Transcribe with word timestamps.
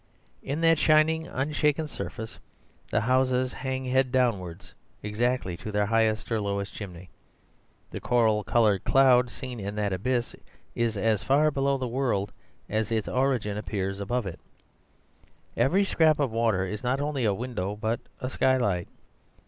In 0.41 0.61
that 0.61 0.79
shining 0.79 1.27
unshaken 1.27 1.87
surface 1.87 2.39
the 2.89 3.01
houses 3.01 3.53
hang 3.53 3.85
head 3.85 4.11
downwards 4.11 4.73
exactly 5.03 5.55
to 5.57 5.71
their 5.71 5.85
highest 5.85 6.31
or 6.31 6.41
lowest 6.41 6.73
chimney. 6.73 7.11
The 7.91 7.99
coral 7.99 8.43
coloured 8.43 8.83
cloud 8.83 9.29
seen 9.29 9.59
in 9.59 9.75
that 9.75 9.93
abyss 9.93 10.35
is 10.73 10.97
as 10.97 11.21
far 11.21 11.51
below 11.51 11.77
the 11.77 11.87
world 11.87 12.31
as 12.67 12.91
its 12.91 13.07
original 13.09 13.59
appears 13.59 13.99
above 13.99 14.25
it. 14.25 14.39
Every 15.55 15.85
scrap 15.85 16.19
of 16.19 16.31
water 16.31 16.65
is 16.65 16.81
not 16.81 16.99
only 16.99 17.23
a 17.23 17.31
window 17.35 17.75
but 17.75 17.99
a 18.19 18.27
skylight. 18.31 18.87